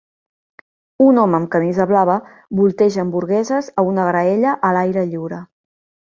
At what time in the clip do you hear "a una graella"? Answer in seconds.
3.81-4.55